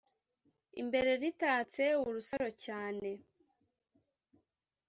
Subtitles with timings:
[0.81, 3.09] imbere ritatse urusaro cyane,